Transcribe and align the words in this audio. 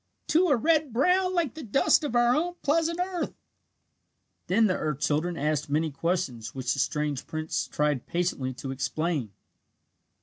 Two 0.25 0.47
are 0.47 0.57
red 0.57 0.91
brown 0.91 1.35
like 1.35 1.53
the 1.53 1.61
dust 1.61 2.03
of 2.03 2.15
our 2.15 2.35
own 2.35 2.55
pleasant 2.63 2.99
earth!" 2.99 3.35
Then 4.47 4.65
the 4.65 4.75
earth 4.75 4.99
children 5.01 5.37
asked 5.37 5.69
many 5.69 5.91
questions 5.91 6.55
which 6.55 6.73
the 6.73 6.79
strange 6.79 7.27
prince 7.27 7.67
tried 7.67 8.07
patiently 8.07 8.51
to 8.55 8.71
explain. 8.71 9.29